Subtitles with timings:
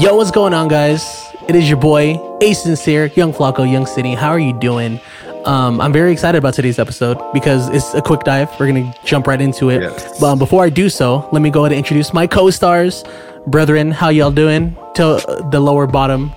[0.00, 1.30] Yo, what's going on, guys?
[1.46, 4.14] It is your boy, A Sincere, Young Flacco, Young City.
[4.14, 4.98] How are you doing?
[5.44, 8.48] Um, I'm very excited about today's episode because it's a quick dive.
[8.58, 9.82] We're gonna jump right into it.
[9.82, 10.18] Yes.
[10.18, 13.04] But um, before I do so, let me go ahead and introduce my co-stars,
[13.46, 13.90] brethren.
[13.90, 14.74] How y'all doing?
[14.94, 16.32] To the lower bottom,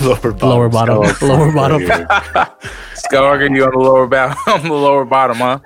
[0.00, 0.38] lower bottom.
[0.48, 0.98] lower bottom,
[1.28, 1.82] lower bottom.
[1.82, 5.58] Skywalker, you on the lower bottom, on the lower bottom, huh?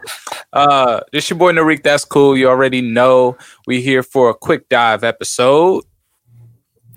[0.55, 1.83] Uh, this your boy Narik.
[1.83, 2.39] That's cool.
[2.39, 3.37] You already know
[3.67, 5.85] we here for a quick dive episode.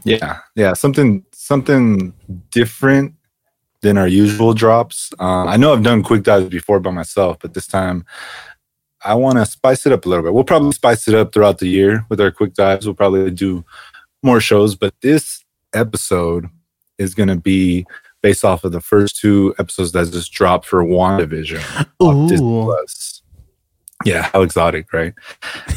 [0.03, 2.13] Yeah, yeah, something something
[2.49, 3.13] different
[3.81, 5.11] than our usual drops.
[5.19, 8.05] Um, I know I've done quick dives before by myself, but this time
[9.03, 10.33] I want to spice it up a little bit.
[10.33, 12.85] We'll probably spice it up throughout the year with our quick dives.
[12.85, 13.65] We'll probably do
[14.21, 16.47] more shows, but this episode
[16.97, 17.85] is going to be
[18.21, 22.65] based off of the first two episodes that just dropped for WandaVision on Disney Ooh,
[22.65, 23.23] Plus.
[24.05, 25.13] Yeah, how exotic, right?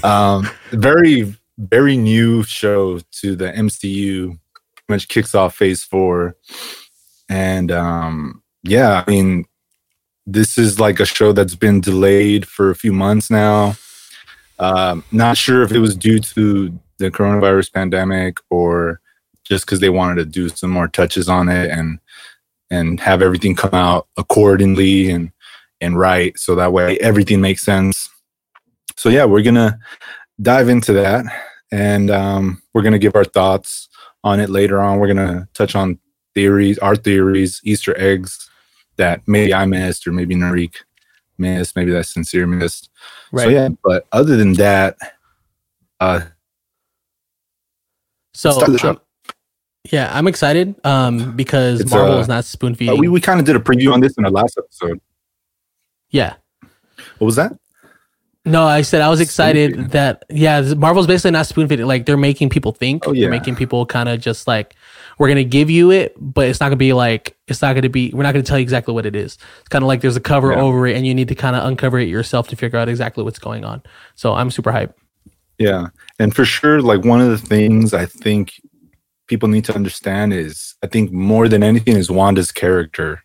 [0.03, 4.39] Um, very, very new show to the MCU,
[4.87, 6.37] which kicks off phase four.
[7.29, 9.47] And um, yeah, I mean,
[10.27, 13.77] this is like a show that's been delayed for a few months now.
[14.59, 19.01] Um, not sure if it was due to the coronavirus pandemic or
[19.45, 21.99] just because they wanted to do some more touches on it and
[22.71, 25.33] and have everything come out accordingly and
[25.81, 28.09] and right so that way everything makes sense
[28.97, 29.79] so yeah we're gonna
[30.43, 31.25] dive into that
[31.73, 33.89] and um, we're gonna give our thoughts
[34.23, 35.99] on it later on we're gonna touch on
[36.35, 38.51] theories our theories easter eggs
[38.97, 40.75] that maybe i missed or maybe narik
[41.39, 42.91] missed maybe that sincere missed
[43.33, 43.45] right.
[43.45, 44.97] so yeah but other than that
[46.01, 46.21] uh
[48.35, 48.91] So, start the show.
[48.91, 49.01] um,
[49.93, 52.99] yeah, I'm excited um, because It's, Marvel uh, is not spoon Uh, feeding.
[52.99, 55.01] we, we kind of did a preview on this in our last episode
[56.11, 56.35] yeah.
[57.19, 57.53] what was that
[58.47, 61.87] No, I said I was excited that yeah, Marvel's basically not spoon feeding.
[61.87, 63.07] Like they're making people think.
[63.07, 63.29] Oh, They're yeah.
[63.29, 64.75] making people kind of just like
[65.19, 68.11] we're gonna give you it, but it's not gonna be like it's not gonna be.
[68.13, 69.39] We're not gonna tell you exactly what it is.
[69.61, 70.61] It's kind of like there's a cover Yeah.
[70.61, 73.25] over it, and you need to kind of uncover it yourself to figure out exactly
[73.25, 73.83] what's going on.
[74.15, 74.93] So I'm super hyped.
[75.59, 75.89] Yeah.
[76.19, 78.61] And for sure, like one of the things I think
[79.27, 83.23] people need to understand is I think more than anything is Wanda's character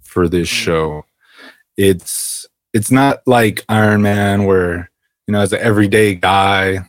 [0.00, 0.52] for this mm.
[0.52, 1.04] show.
[1.76, 4.90] It's it's not like Iron Man where,
[5.26, 6.80] you know, as an everyday guy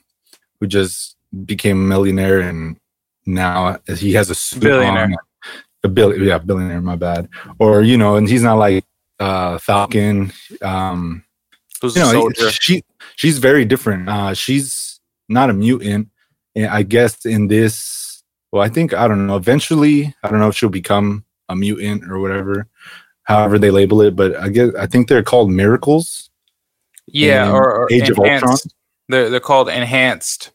[0.59, 2.77] who just became a millionaire and
[3.25, 5.05] now he has a suit Billionaire.
[5.05, 5.15] on.
[5.85, 7.27] A bill yeah, billionaire, my bad.
[7.59, 8.85] Or, you know, and he's not like
[9.19, 10.31] uh Falcon.
[10.61, 11.23] Um
[11.83, 12.81] Who's you know, she
[13.17, 14.07] she's very different.
[14.07, 16.07] Uh, she's not a mutant,
[16.55, 18.23] and I guess in this,
[18.53, 19.35] well, I think I don't know.
[19.35, 22.67] Eventually, I don't know if she'll become a mutant or whatever,
[23.23, 24.15] however they label it.
[24.15, 26.29] But I guess I think they're called miracles.
[27.07, 28.57] Yeah, or, or Age of Ultron.
[29.09, 30.51] They're they're called enhanced,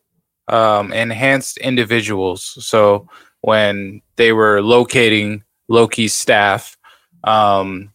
[0.48, 2.56] um, enhanced individuals.
[2.66, 3.08] So
[3.42, 6.76] when they were locating Loki's staff,
[7.24, 7.92] um,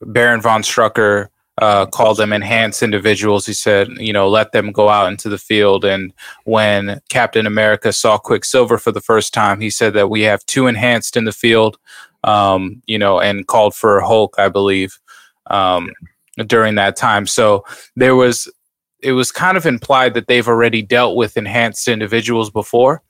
[0.00, 1.28] Baron von Strucker
[1.60, 3.44] uh, called them enhanced individuals.
[3.44, 5.84] He said, you know, let them go out into the field.
[5.84, 6.12] And
[6.44, 10.66] when Captain America saw Quicksilver for the first time, he said that we have two
[10.66, 11.78] enhanced in the field,
[12.24, 14.98] um, you know, and called for Hulk, I believe,
[15.46, 15.90] um,
[16.46, 17.26] during that time.
[17.26, 17.64] So
[17.96, 18.48] there was,
[19.00, 23.02] it was kind of implied that they've already dealt with enhanced individuals before.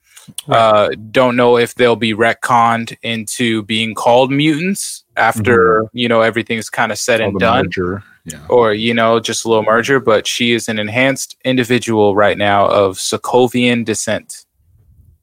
[0.47, 0.57] Right.
[0.57, 6.69] Uh, don't know if they'll be retconned into being called mutants after you know everything's
[6.69, 8.03] kind of said All and done merger.
[8.25, 8.45] Yeah.
[8.47, 12.67] or you know just a little merger but she is an enhanced individual right now
[12.67, 14.45] of sokovian descent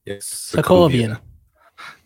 [0.09, 0.55] Yes.
[0.57, 1.21] Sokovian.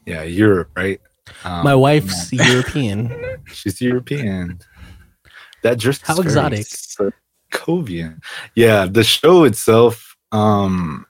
[0.07, 1.01] Yeah, Europe, right?
[1.45, 3.39] Um, My wife's European.
[3.53, 4.61] She's European.
[5.63, 6.67] That just how exotic.
[6.67, 8.23] Sokovian.
[8.55, 11.07] Yeah, the show itself, um,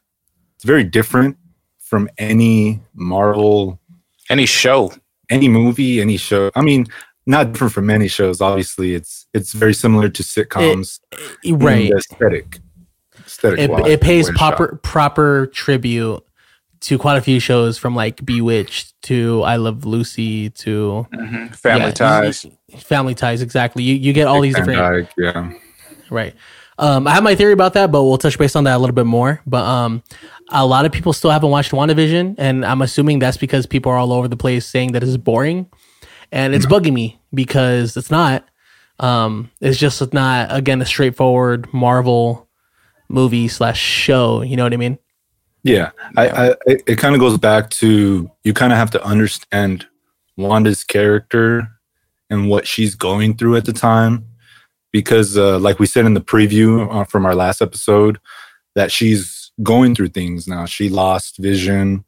[0.57, 1.37] it's very different
[1.79, 3.81] from any Marvel,
[4.29, 4.93] any show
[5.33, 6.51] any movie, any show.
[6.55, 6.87] I mean,
[7.27, 8.41] not different from many shows.
[8.41, 11.01] Obviously, it's it's very similar to sitcoms.
[11.43, 11.91] in right.
[11.91, 12.61] the aesthetic.
[13.27, 13.59] Aesthetic.
[13.59, 14.57] It, it pays the way it's shot.
[14.57, 16.23] proper proper tribute
[16.83, 21.07] to quite a few shows from like Bewitched to I Love Lucy to
[21.53, 22.47] family yeah, ties
[22.79, 23.83] Family Ties, exactly.
[23.83, 25.53] You you get all these different Dyke, yeah.
[26.11, 26.35] right.
[26.79, 28.95] Um, I have my theory about that, but we'll touch base on that a little
[28.95, 29.41] bit more.
[29.47, 30.03] But um,
[30.49, 33.99] a lot of people still haven't watched WandaVision, and I'm assuming that's because people are
[33.99, 35.69] all over the place saying that it's boring,
[36.31, 38.49] and it's bugging me because it's not.
[38.99, 42.49] Um, it's just not again a straightforward Marvel
[43.09, 44.43] movie slash show.
[44.43, 44.99] You know what I mean?
[45.65, 49.87] Yeah, I, I it, kind of goes back to you kind of have to understand
[50.37, 51.69] Wanda's character
[52.31, 54.27] and what she's going through at the time,
[54.91, 58.19] because uh, like we said in the preview uh, from our last episode,
[58.75, 60.65] that she's going through things now.
[60.67, 62.05] She lost Vision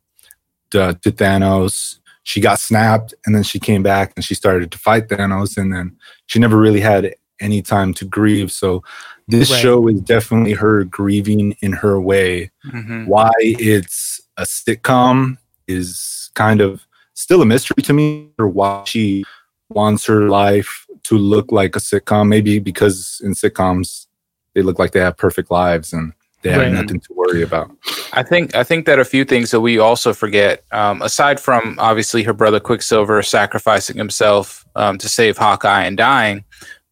[0.74, 1.98] uh, to Thanos.
[2.24, 5.72] She got snapped, and then she came back and she started to fight Thanos, and
[5.72, 5.96] then
[6.26, 8.50] she never really had any time to grieve.
[8.50, 8.82] So
[9.28, 9.60] this Right.
[9.60, 12.50] show is definitely her grieving in her way.
[12.66, 13.06] Mhm.
[13.06, 15.36] Why it's a sitcom
[15.66, 16.82] is kind of
[17.14, 19.24] still a mystery to me, or why she
[19.70, 22.28] wants her life to look like a sitcom.
[22.28, 24.06] Maybe because in sitcoms
[24.54, 26.12] they look like they have perfect lives and
[26.42, 26.72] they have Right.
[26.72, 27.70] nothing to worry about.
[28.12, 31.76] I think I think that a few things that we also forget, um, aside from
[31.78, 36.44] obviously her brother Quicksilver sacrificing himself um, to save Hawkeye and dying,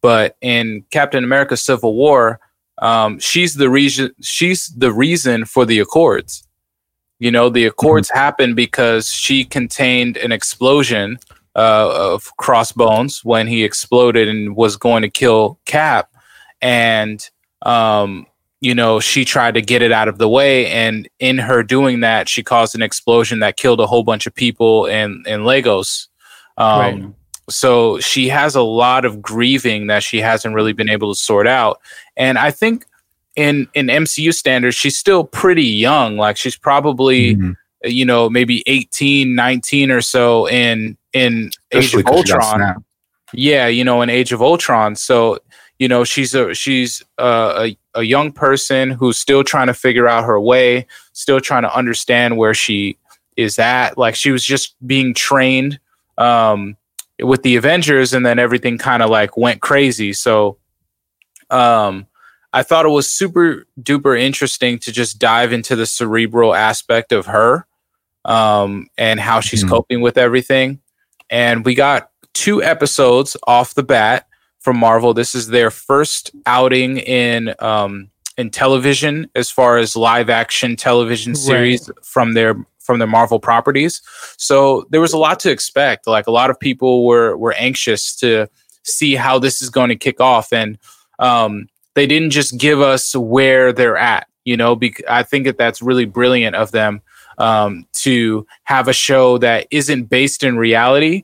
[0.03, 2.39] but in Captain America: Civil War,
[2.79, 4.11] um, she's the reason.
[4.21, 6.47] She's the reason for the Accords.
[7.17, 11.17] You know, the Accords happened because she contained an explosion
[11.55, 16.11] uh, of Crossbones when he exploded and was going to kill Cap,
[16.61, 17.27] and
[17.63, 18.27] um,
[18.59, 20.67] you know, she tried to get it out of the way.
[20.67, 24.33] And in her doing that, she caused an explosion that killed a whole bunch of
[24.33, 26.07] people in, in Lagos.
[26.57, 27.13] Um, Right.
[27.49, 31.47] So she has a lot of grieving that she hasn't really been able to sort
[31.47, 31.81] out.
[32.15, 32.85] And I think
[33.35, 36.17] in, in MCU standards, she's still pretty young.
[36.17, 37.55] Like she's probably, Mhm.
[37.83, 42.85] you know, maybe 18, 19 or so in, in Age of Ultron.
[43.33, 44.95] Yeah, you know, in Age of Ultron.
[44.95, 45.39] So,
[45.79, 47.25] you know, she's a she's a,
[47.95, 51.75] a, a young person who's still trying to figure out her way, still trying to
[51.75, 52.95] understand where she
[53.35, 53.97] is at.
[53.97, 55.79] Like she was just being trained
[56.19, 56.77] um,
[57.21, 60.13] with the Avengers, and then everything kind of like went crazy.
[60.13, 60.57] So,
[61.49, 62.07] um,
[62.51, 67.25] I thought it was super duper interesting to just dive into the cerebral aspect of
[67.27, 67.65] her
[68.25, 69.69] um, and how she's Mhm.
[69.69, 70.79] coping with everything.
[71.29, 74.27] And we got two episodes off the bat
[74.59, 75.13] from Marvel.
[75.13, 81.33] This is their first outing in um, in television as far as live action television
[81.33, 81.39] Right.
[81.41, 84.01] series from their from the Marvel properties.
[84.37, 86.05] So there was a lot to expect.
[86.07, 88.47] Like a lot of people were were anxious to
[88.83, 90.77] see how this is going to kick off, and
[91.19, 94.27] um, they didn't just give us where they're at.
[94.45, 97.01] You know, bec- I think that that's really brilliant of them
[97.37, 101.23] um, to have a show that isn't based in reality,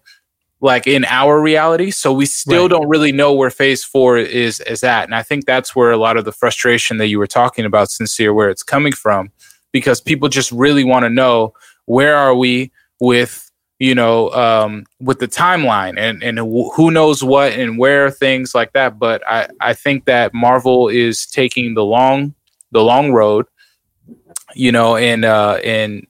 [0.62, 1.92] like in our reality.
[1.92, 2.70] So we still Right.
[2.72, 5.98] don't really know where Phase Four is is at, and I think that's where a
[5.98, 9.32] lot of the frustration that you were talking about, sincere, where it's coming from,
[9.72, 11.54] because people just really want to know
[11.86, 13.50] where are we with
[13.80, 18.74] you know um, with the timeline and and who knows what and where things like
[18.74, 19.00] that.
[19.00, 22.36] But I I think that Marvel is taking the long
[22.72, 23.46] the long road,
[24.54, 26.06] you know, and uh, and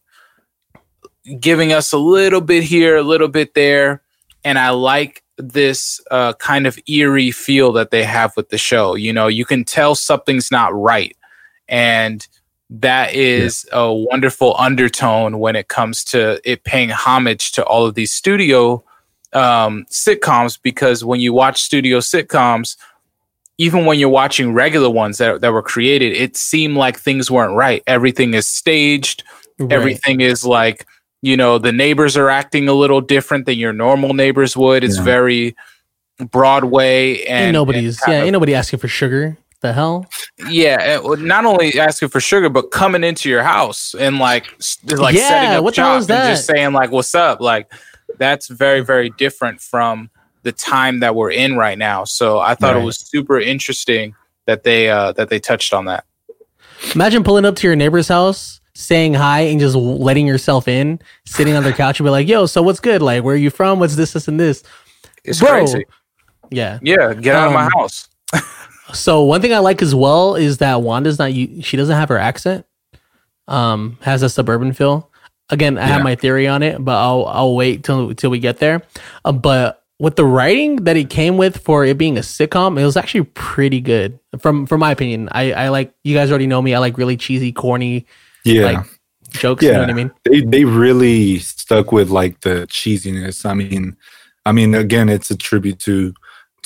[1.39, 4.01] giving us a little bit here, a little bit there,
[4.43, 8.95] and I like this uh, kind of eerie feel that they have with the show.
[8.95, 11.15] You know, you can tell something's not right,
[11.67, 12.27] and
[12.69, 17.95] that is a wonderful undertone when it comes to it paying homage to all of
[17.95, 18.83] these studio
[19.33, 20.59] um, sitcoms.
[20.61, 22.77] Because when you watch studio sitcoms,
[23.57, 27.55] even when you're watching regular ones that, that were created, it seemed like things weren't
[27.55, 27.83] right.
[27.87, 29.23] Everything is staged
[29.61, 29.73] Right.
[29.73, 30.85] everything is like
[31.21, 34.95] you know the neighbors are acting a little different than your normal neighbors would it's
[34.95, 35.03] Yeah.
[35.03, 35.55] very
[36.31, 39.37] broadway and ain't nobody's and yeah, of- ain't nobody asking for sugar.
[39.61, 40.05] The hell?
[40.47, 44.45] yeah not only asking for sugar but coming into your house and like
[44.87, 47.69] like Yeah, setting up what shop and just saying like what's up like
[48.17, 50.09] that's very very different from
[50.43, 52.81] the time that we're in right now so i thought Right.
[52.81, 56.05] it was super interesting that they uh that they touched on that
[56.95, 61.53] Imagine pulling up to your neighbor's house, saying hi, and just letting yourself in, sitting
[61.55, 63.01] on their couch, and be like, "Yo, so what's good?
[63.01, 63.79] Like, where are you from?
[63.79, 64.63] What's this, this, and this?"
[65.25, 65.49] it's Bro.
[65.51, 65.83] crazy
[66.49, 66.79] Yeah.
[66.81, 68.07] yeah get out of my Um, house
[68.93, 71.31] So one thing I like as well is that Wanda's not.
[71.31, 72.65] She doesn't have her accent.
[73.47, 75.09] Um, has a suburban feel.
[75.49, 78.59] Again, I have my theory on it, but I'll I'll wait till till we get
[78.59, 78.83] there.
[79.25, 82.85] Uh, but with the writing that it came with for it being a sitcom, it
[82.85, 84.19] was actually pretty good.
[84.39, 86.75] From from my opinion, I I like you guys already know me.
[86.75, 88.05] I like really cheesy, corny
[88.45, 88.63] Yeah.
[88.65, 88.85] like
[89.31, 89.63] jokes.
[89.63, 89.81] You know Yeah.
[89.81, 90.11] what I mean?
[90.25, 93.43] they they really stuck with like the cheesiness.
[93.45, 93.97] I mean,
[94.45, 96.13] I mean, again, it's a tribute to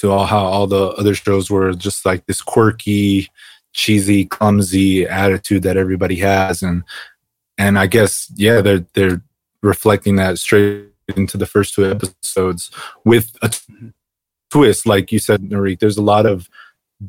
[0.03, 3.29] to all how all the other shows were just like this quirky,
[3.71, 6.83] cheesy, clumsy attitude that everybody has, and
[7.57, 9.21] and I guess yeah, they're they're
[9.61, 12.69] reflecting that straight into the first two episodes
[13.05, 13.87] with a t- mm-hmm.
[14.51, 15.79] twist, like you said, Narik.
[15.79, 16.49] There's a lot of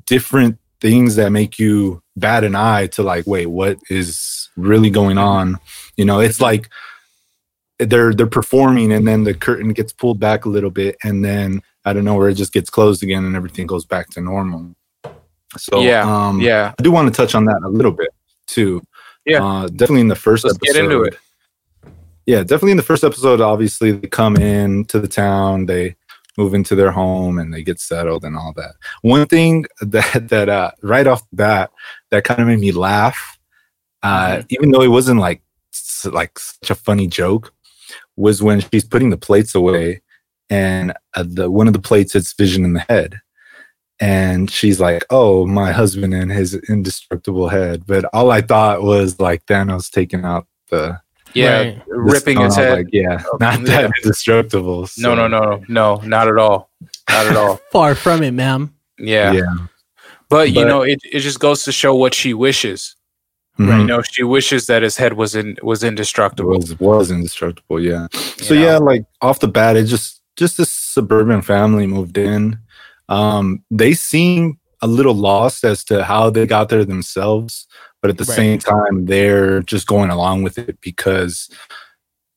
[0.07, 5.17] different things that make you bat an eye to like, wait, what is really going
[5.17, 5.57] mm-hmm.
[5.57, 5.59] on?
[5.97, 6.71] You know, it's like
[7.79, 11.61] they're they're performing and then the curtain gets pulled back a little bit and then
[11.85, 14.75] I don't know where it just gets closed again and everything goes back to normal.
[15.57, 18.11] So Yeah, um, yeah I do want to touch on that a little bit
[18.47, 18.83] too.
[19.27, 19.45] Yeah.
[19.45, 20.73] uh, definitely in the 1st Let's episode.
[20.73, 21.17] get into it.
[22.27, 25.97] yeah, definitely in the first episode, obviously they come in to the town, they
[26.37, 28.75] move into their home and they get settled and all that.
[29.03, 31.71] One thing that that uh, right off the bat
[32.11, 33.39] that kind of made me laugh,
[34.03, 35.41] uh, even though it wasn't like
[36.05, 37.54] like such a funny joke,
[38.17, 40.03] was when she's putting the plates away
[40.51, 43.21] and uh, the one of the plates hits Vision in the head.
[44.01, 49.21] And she's like, "Oh, my husband and his indestructible head." But all I thought was
[49.21, 50.99] like Thanos taking out the
[51.33, 51.83] Yeah, Right.
[51.87, 52.65] ripping the his stone.
[52.67, 52.79] I was head.
[52.79, 53.67] Like, yeah, not Yeah.
[53.67, 54.81] that indestructible.
[54.81, 56.71] no, so- no, no, no, not at all.
[57.09, 57.57] Not at all.
[57.73, 58.75] Far from it, ma'am.
[58.99, 59.33] Yeah.
[59.33, 59.43] Yeah,
[60.29, 62.94] But you know, it, it just goes to show what she wishes.
[63.59, 63.81] Mhm.
[63.81, 66.51] You know, she wishes that his head was in was It indestructible.
[66.59, 67.81] was was indestructible.
[67.81, 68.09] Yeah.
[68.39, 68.67] So you know?
[68.67, 72.59] yeah, like off the bat, it just just this suburban family moved in.
[73.09, 77.67] Um, they seem a little lost as to how they got there themselves,
[78.03, 78.37] but at the Right.
[78.37, 81.49] same time, they're just going along with it because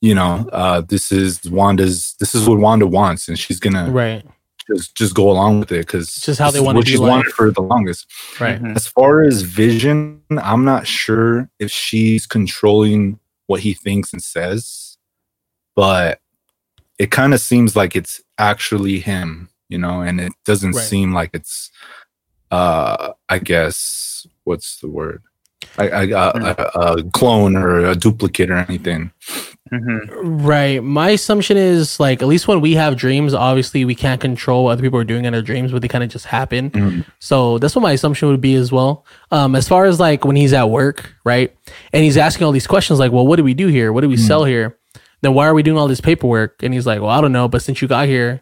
[0.01, 2.13] you know uh, this is Wanda's.
[2.19, 4.23] This is what Wanda wants, and she's gonna Right.
[4.67, 6.99] Just just go along with it because It's just how they wanna what do she's
[6.99, 7.09] life.
[7.09, 8.05] wanted for the longest.
[8.39, 8.61] Right.
[8.61, 8.75] Mhm.
[8.75, 14.97] As far as Vision, I'm not sure if she's controlling what he thinks and says,
[15.75, 16.19] but
[16.99, 20.83] it kind of seems like it's actually him, you know, and it doesn't Right.
[20.85, 21.71] seem like it's,
[22.51, 25.21] uh, I guess, what's the word?
[25.77, 29.11] I, I, uh, a, a clone or a duplicate or anything.
[29.71, 30.07] Mhm.
[30.45, 30.81] Right.
[30.81, 34.71] My assumption is like at least when we have dreams, obviously we can't control what
[34.71, 36.69] other people are doing in our dreams, but they kind of just happen.
[36.71, 37.05] Mhm.
[37.19, 39.05] So that's what my assumption would be as well.
[39.31, 41.53] Um, as far as like when he's at work, right,
[41.91, 43.91] and he's asking all these questions like, "Well, what do we do here?
[43.91, 44.77] What do we sell here?
[45.21, 47.47] Then why are we doing all this paperwork?" And he's like, "Well, I don't know,
[47.49, 48.41] but since you got here,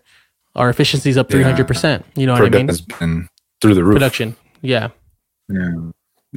[0.56, 2.06] our efficiency's up three hundred percent.
[2.16, 2.68] You know what I mean?
[2.68, 3.28] has been
[3.62, 3.96] through the roof.
[3.96, 4.36] Production.
[4.62, 4.90] Yeah.
[5.50, 5.72] Yeah.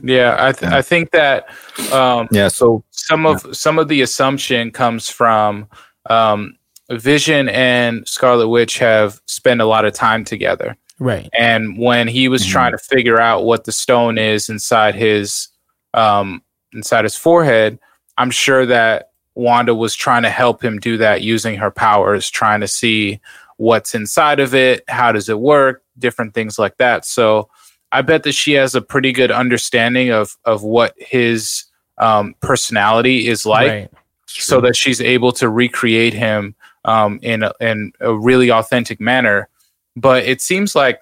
[0.02, 0.78] Yeah, I th- Yeah.
[0.78, 1.48] I think that
[1.92, 2.48] um, yeah.
[2.48, 5.68] So, some of some of the assumption comes from
[6.10, 6.56] um,
[6.90, 10.76] Vision and Scarlet Witch have spent a lot of time together.
[10.98, 11.28] Right.
[11.38, 12.50] And when he was Mhm.
[12.50, 15.48] trying to figure out what the stone is inside his
[15.94, 17.78] um, inside his forehead,
[18.18, 22.60] I'm sure that Wanda was trying to help him do that using her powers, trying
[22.60, 23.20] to see
[23.58, 27.04] what's inside of it, how does it work, different things like that.
[27.04, 27.48] So
[27.92, 31.64] I bet that she has a pretty good understanding of of what his
[31.98, 33.90] um, personality is like right.
[34.26, 36.54] so that she's able to recreate him
[36.84, 39.48] um, in a, in a really authentic manner.
[39.96, 41.00] But it seems like,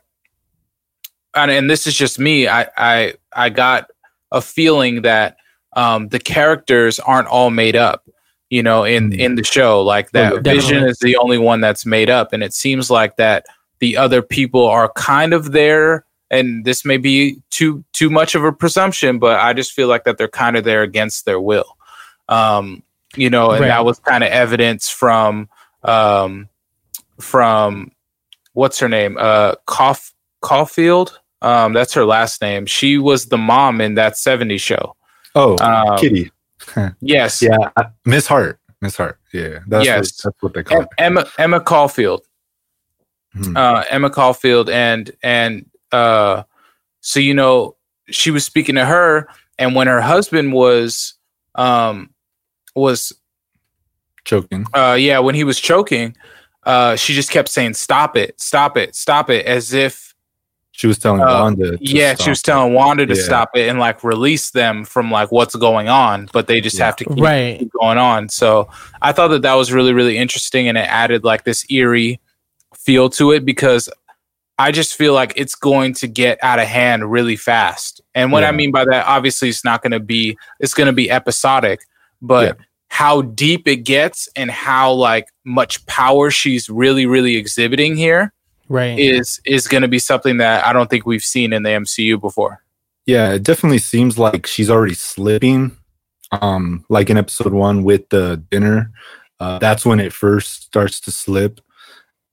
[1.34, 3.90] and, and this is just me, I I I got
[4.32, 5.36] a feeling that
[5.74, 8.08] um, the characters aren't all made up.
[8.48, 9.18] You know, in Mm.
[9.18, 10.40] in the show, like that yeah.
[10.40, 13.44] Vision is the only one that's made up, and it seems like that
[13.80, 16.05] the other people are kind of there.
[16.30, 20.04] And this may be too too much of a presumption, but I just feel like
[20.04, 21.76] that they're kind of there against their will.
[22.28, 22.82] Um,
[23.14, 23.68] you know, and Right.
[23.68, 25.48] that was kind of evidence from
[25.84, 26.48] um,
[27.20, 27.92] from
[28.54, 31.18] what's her name, uh, Caulf- Caulfield.
[31.42, 32.66] Um, that's her last name.
[32.66, 34.96] She was the mom in that '70s show.
[35.36, 36.32] oh, Um, Kitty.
[37.00, 38.58] Yes, Yeah, uh, Miss Hart.
[38.82, 39.18] Miss Hart.
[39.32, 39.98] Yeah, that's Yes.
[39.98, 40.88] what, that's what they call Em- it.
[40.98, 42.22] Emma Emma Caulfield.
[43.36, 43.56] Mhm.
[43.56, 46.42] uh, Emma Caulfield, and and uh,
[47.00, 47.76] so you know
[48.08, 49.28] she was speaking to her,
[49.58, 51.14] and when her husband was
[51.54, 52.10] um
[52.74, 53.12] was
[54.24, 54.66] Choking.
[54.74, 56.16] uh yeah when he was choking,
[56.64, 60.14] uh, she just kept saying stop it, stop it, stop it, as if
[60.72, 61.78] She was telling Uh, Wanda.
[61.78, 63.22] to yeah she was telling Wanda to Yeah.
[63.22, 66.86] stop it and like release them from like what's going on, but they just Yeah.
[66.86, 67.58] have to keep Right.
[67.60, 68.28] keep going on.
[68.28, 68.68] So
[69.00, 72.20] I thought that that was really, really interesting and it added like this eerie
[72.74, 73.88] feel to it because
[74.58, 78.00] I just feel like it's going to get out of hand really fast.
[78.14, 80.92] And what I mean by that, obviously, it's not going to be, it's going to
[80.92, 81.80] be episodic,
[82.22, 82.56] but
[82.88, 88.32] how deep it gets and how like much power she's really, really exhibiting here
[88.68, 88.98] Right.
[88.98, 92.20] is is going to be something that I don't think we've seen in the MCU
[92.20, 92.62] before.
[93.04, 95.76] Yeah, it definitely seems like she's already slipping.
[96.32, 98.90] Um, like in episode one with the dinner,
[99.38, 101.60] uh, that's when it first starts to slip,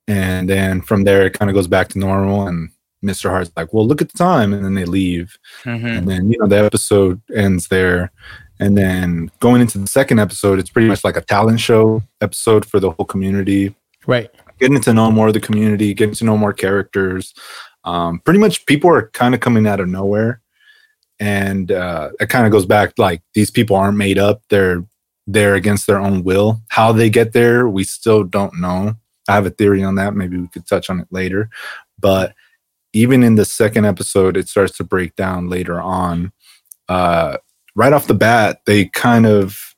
[0.07, 2.47] and then from there it kind of goes back to normal.
[2.47, 2.69] And
[3.03, 3.29] Mr.
[3.29, 5.97] Hart's like, "Well, look at the time," and then they leave, Mhm.
[5.97, 8.11] and then you know the episode ends there.
[8.59, 12.65] And then going into the second episode, it's pretty much like a talent show episode
[12.65, 13.75] for the whole community.
[14.07, 14.29] Right.
[14.59, 17.33] getting to know more of the community, getting to know more characters.
[17.83, 20.39] Um, pretty much people are kind of coming out of nowhere.
[21.19, 24.41] And uh, it kind of goes back like these people aren't made up.
[24.49, 24.85] They're
[25.27, 26.61] there against their own will.
[26.69, 28.95] How they get there, we still don't know.
[29.27, 30.15] I have a theory on that.
[30.15, 31.49] Maybe we could touch on it later.
[31.99, 32.33] But
[32.93, 36.31] even in the second episode, it starts to break down later on.
[36.89, 37.37] Uh,
[37.75, 39.75] right off the bat, they kind of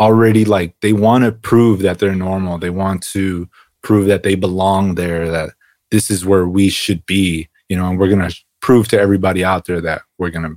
[0.00, 2.58] already like they want to prove that they're normal.
[2.58, 3.48] They want to
[3.82, 5.30] prove that they belong there.
[5.30, 5.50] That
[5.90, 7.48] this is where we should be.
[7.68, 8.30] You know, and we're gonna
[8.60, 10.54] prove to everybody out there that we're gonna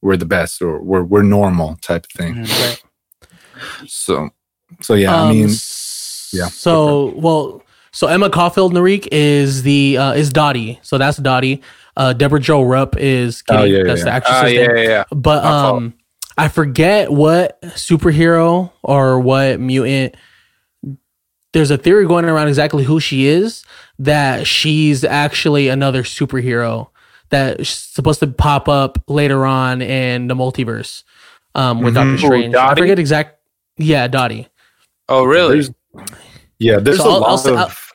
[0.00, 2.34] we're the best or we're we're normal type of thing.
[2.34, 2.60] Mhm.
[2.60, 2.82] Right.
[3.86, 4.30] So
[4.80, 5.60] so yeah, I Um, mean s-
[6.32, 7.62] yeah, So well,
[7.92, 10.78] so Emma Caulfield Narik is the uh, is Dottie.
[10.82, 11.62] So that's Dottie.
[11.96, 13.58] Uh, Debra Jo Rupp is Kitty.
[13.60, 14.04] Oh, yeah, that's yeah.
[14.04, 14.42] the actress.
[14.42, 15.04] Uh, yeah, yeah, yeah.
[15.10, 15.94] But um,
[16.38, 20.14] I forget what superhero or what mutant.
[21.52, 23.64] There's a theory going around exactly who she is.
[23.98, 26.88] That she's actually another superhero
[27.28, 31.02] that's supposed to pop up later on in the multiverse
[31.54, 31.96] um, with Mhm.
[31.96, 32.54] Doctor Who, Strange.
[32.54, 33.38] I forget exact.
[33.76, 34.48] Yeah, Dottie.
[35.08, 35.54] Oh, really?
[35.56, 35.70] there's
[36.62, 37.88] yeah, there's So a I'll- lot I'll say- of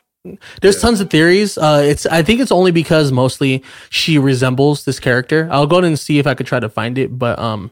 [0.62, 0.82] There's Yeah.
[0.82, 1.58] tons of theories.
[1.58, 5.48] Uh, it's I think it's only because mostly she resembles this character.
[5.52, 7.18] I'll go and see if I could try to find it.
[7.18, 7.72] But um,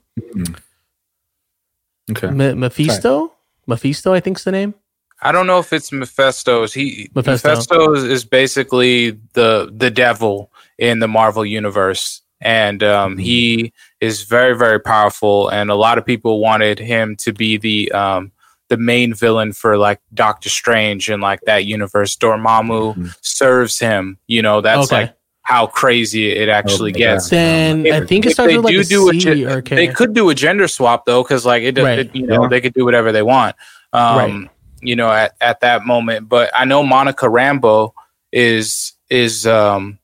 [2.11, 2.27] okay.
[2.27, 3.33] M- Mephisto,
[3.67, 4.73] Mephisto, I think's the name.
[5.21, 6.73] I don't know if it's Mephisto's.
[6.73, 7.49] He Mephisto.
[7.49, 13.21] Mephisto, is, is basically the the devil in the Marvel universe, and um, Mhm.
[13.21, 15.49] he is very very powerful.
[15.49, 18.31] And a lot of people wanted him to be the um,
[18.69, 22.15] the main villain for like Doctor Strange and like that universe.
[22.17, 23.15] Dormammu Mhm.
[23.21, 24.17] serves him.
[24.27, 26.99] You know, that's okay, like how crazy it actually Okay.
[26.99, 27.29] gets.
[27.29, 29.47] then I think it if starts they with like do a do a C gen-
[29.47, 29.75] or K.
[29.75, 31.99] They could do a gender swap though, because like it, Right.
[31.99, 32.47] it- you know, Yeah.
[32.49, 33.55] they could do whatever they want.
[33.93, 34.49] Um, Right.
[34.81, 36.27] You know, at, at that moment.
[36.29, 37.91] But I know Monica Rambeau
[38.31, 39.99] is is um,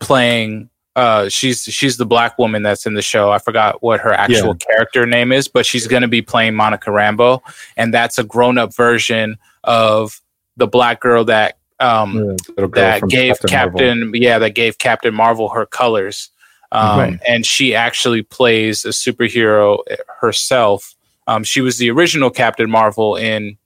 [0.00, 0.70] playing.
[0.98, 3.30] Uh, she's she's the black woman that's in the show.
[3.30, 6.90] I forgot what her actual character name is, but she's going to be playing Monica
[6.90, 7.40] Rambeau,
[7.76, 10.20] and that's a grown up version of
[10.56, 15.14] the black girl that um, Yeah, girl that gave Captain Captain, yeah, that gave Captain
[15.14, 16.30] Marvel her colors.
[16.72, 17.20] Um, Right.
[17.28, 19.78] And she actually plays a superhero
[20.20, 20.96] herself.
[21.28, 23.56] Um, she was the original Captain Marvel in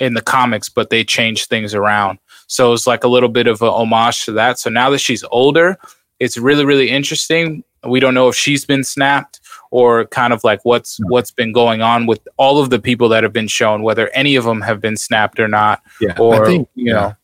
[0.00, 2.18] in the comics, but they changed things around.
[2.48, 4.58] So it's like a little bit of a homage to that.
[4.58, 5.78] So now that she's older,
[6.20, 7.64] it's really really interesting.
[7.86, 11.82] We don't know if she's been snapped or kind of like what's what's been going
[11.82, 14.80] on with all of the people that have been shown, whether any of them have
[14.80, 17.14] been snapped or not, Yeah, or I think you know.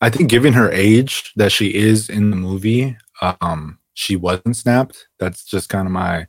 [0.00, 2.96] I think given her age that she is in the movie,
[3.40, 5.08] um, she wasn't snapped.
[5.18, 6.26] That's just kind of my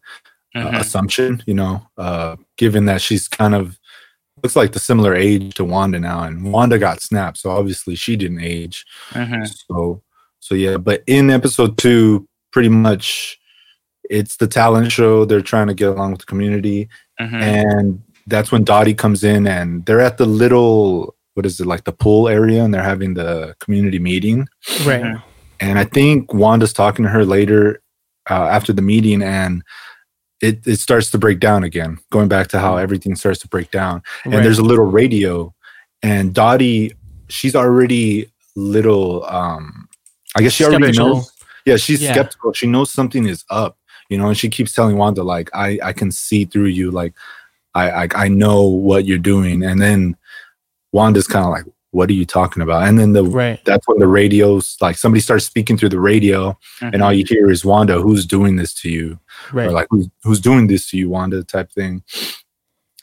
[0.56, 0.80] uh, mhm.
[0.80, 3.78] assumption, you know, uh, given that she's kind of
[4.42, 8.16] looks like the similar age to Wanda now, and Wanda got snapped, so obviously she
[8.16, 8.86] didn't age.
[9.12, 9.48] Mhm.
[9.70, 10.02] So,
[10.40, 13.38] so yeah, but in episode two, pretty much,
[14.10, 15.26] it's the talent show.
[15.26, 17.42] They're trying to get along with the community, Mhm.
[17.42, 21.84] and that's when Dottie comes in, and they're at the little what is it like
[21.84, 24.48] the pool area, and they're having the community meeting.
[24.86, 25.04] right.
[25.04, 25.24] Mhm.
[25.60, 27.82] And I think Wanda's talking to her later
[28.30, 29.62] uh, after the meeting, and
[30.42, 33.72] it, it starts to break down again, going back to how everything starts to break
[33.72, 34.02] down.
[34.26, 34.44] And right.
[34.44, 35.54] there's a little radio,
[36.04, 36.94] and Dottie,
[37.30, 39.87] she's already little, um,
[40.38, 41.16] I guess she already Skeptical.
[41.16, 41.32] knows.
[41.66, 42.14] Yeah, she's Yeah.
[42.14, 42.54] skeptical.
[42.54, 43.78] She knows something is up,
[44.10, 46.92] you know, and she keeps telling Wanda, like, I, I can see through you.
[46.92, 47.14] Like,
[47.76, 49.64] I, I, I know what you're doing.
[49.64, 50.16] And then
[50.94, 52.88] Wanda's kind of like, what are you talking about?
[52.88, 53.64] And then the, right.
[53.66, 57.20] that's when the radio's like somebody starts speaking through the radio and all mm-hmm.
[57.20, 59.20] you hear is Wanda, who's doing this to you?
[59.52, 59.68] Right.
[59.68, 62.04] Or like who's who's doing this to you, Wanda type thing.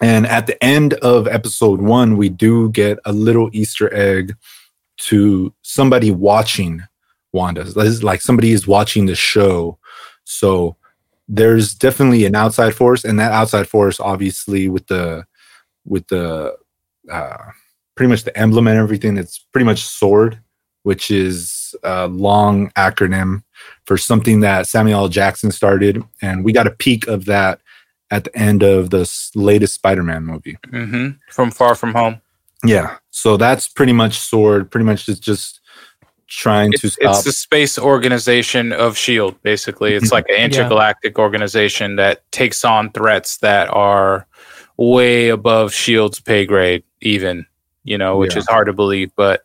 [0.01, 4.37] And at the end of episode one, we do get a little Easter egg
[4.99, 6.83] to somebody watching
[7.35, 7.65] Wanda.
[7.65, 9.79] This is like somebody is watching the show.
[10.25, 10.77] So
[11.29, 15.27] there's definitely an outside force, and that outside force, obviously, with the
[15.85, 16.57] with the
[17.11, 17.37] uh,
[17.95, 20.39] pretty much the emblem and everything, it's pretty much sword,
[20.85, 23.43] which is a long acronym
[23.87, 27.61] for something that Samuel Jackson started, and we got a peek of that
[28.11, 30.57] at the end of the latest Spider-Man movie.
[30.71, 32.21] hmm From Far From Home.
[32.65, 34.71] Yeah, so that's pretty much sword.
[34.71, 35.61] Pretty much it's just
[36.29, 37.11] trying to It's, stop.
[37.17, 39.41] it's the space organization of Shield.
[39.43, 40.45] Basically, it's like an Yeah.
[40.45, 44.27] intergalactic organization that takes on threats that are
[44.77, 47.47] way above Shield's pay grade, even
[47.85, 48.39] you know, which Yeah.
[48.41, 49.11] is hard to believe.
[49.15, 49.43] But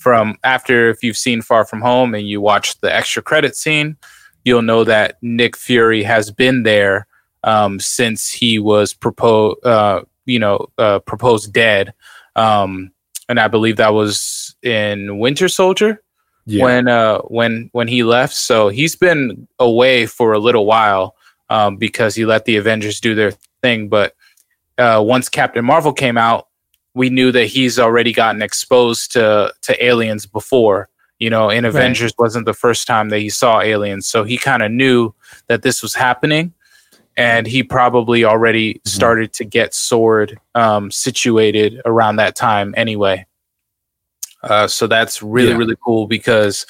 [0.00, 3.96] from after, if you've seen Far From Home and you watch the extra credit scene,
[4.44, 7.06] you'll know that Nick Fury has been there
[7.44, 11.92] um, since he was proposed, uh, you know, uh, proposed dead.
[12.36, 12.90] Um,
[13.28, 16.02] and I believe that was in Winter Soldier
[16.46, 16.62] yeah.
[16.64, 18.34] when uh when when he left.
[18.34, 21.14] So he's been away for a little while
[21.50, 23.88] um, because he let the Avengers do their thing.
[23.88, 24.14] But
[24.78, 26.48] uh, once Captain Marvel came out,
[26.94, 30.88] we knew that he's already gotten exposed to to aliens before.
[31.20, 34.62] You know, in Avengers wasn't the first time that he saw aliens, so he kind
[34.62, 35.14] of knew
[35.46, 36.52] that this was happening.
[37.16, 38.88] and he probably already Mm-hmm.
[38.88, 43.24] started to get Sword um, situated around that time anyway.
[44.44, 45.56] Uh, so that's really Yeah.
[45.56, 46.66] really cool because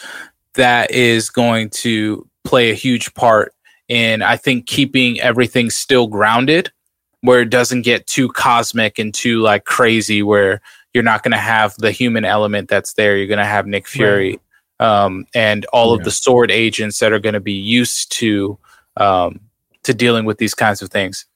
[0.55, 3.53] that is going to play a huge part
[3.89, 6.73] in I think keeping everything still grounded,
[7.21, 10.61] where it doesn't get too cosmic and too like crazy, where
[10.95, 13.17] you're not going to have the human element that's there.
[13.17, 14.39] You're going to have Nick Fury
[14.81, 18.59] um, and all of the sword agents that are going to be used to
[18.97, 19.41] um,
[19.83, 21.27] to dealing with these kinds of things.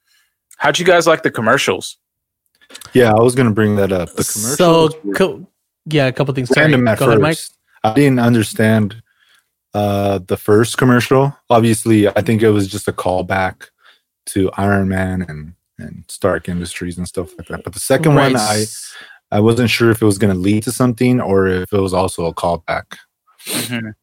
[0.57, 1.97] How'd you guys like the commercials?
[2.93, 4.13] Yeah, I was gonna bring that up.
[4.15, 5.47] The so commercials were co-
[5.85, 6.49] yeah, a couple things.
[6.49, 6.73] Sorry.
[6.73, 7.01] at Go first.
[7.01, 7.37] ahead, Mike.
[7.83, 9.01] I didn't understand
[9.73, 11.35] uh the first commercial.
[11.49, 13.67] Obviously, I think it was just a callback
[14.27, 17.63] to Iron Man and and Stark Industries and stuff like that.
[17.63, 18.65] But the second one, I
[19.31, 21.93] I wasn't sure if it was going to lead to something or if it was
[21.93, 22.97] also a callback.
[23.45, 23.93] Mhm.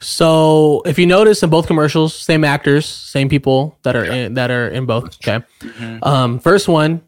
[0.00, 4.50] So if you notice in both commercials, same actors, same people that are in, that
[4.50, 5.16] are in both.
[5.16, 5.44] Okay.
[5.60, 6.04] Mhm.
[6.04, 7.00] Um, first one,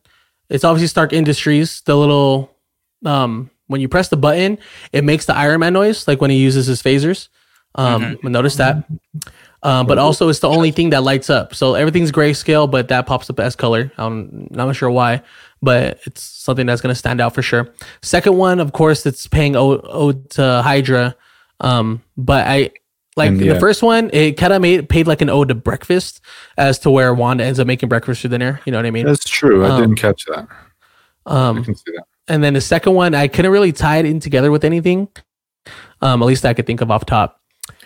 [0.48, 1.82] it's obviously Stark Industries.
[1.86, 2.50] The little
[3.04, 4.58] um, when you press the button,
[4.92, 7.28] it makes the Iron Man noise, like when he uses his phasers.
[7.74, 8.84] Um, notice that.
[9.62, 11.54] Um, but also, it's the only thing that lights up.
[11.54, 13.90] So everything's grayscale, but that pops up as color.
[13.96, 15.22] I'm not sure why,
[15.62, 17.72] but it's something that's going to stand out for sure.
[18.02, 21.16] Second one, of course, it's paying ode, ode to Hydra.
[21.60, 22.70] Um, but I
[23.16, 26.20] like And the first one, it kind of made paid like an ode to breakfast,
[26.58, 28.60] as to where Wanda ends up making breakfast for dinner.
[28.66, 29.06] You know what I mean?
[29.06, 29.64] That's true.
[29.64, 30.46] I Um, didn't catch that.
[31.24, 32.04] I Um, can see that.
[32.28, 35.08] And then the second one, I couldn't really tie it in together with anything.
[36.00, 37.40] Um, at least I could think of off top.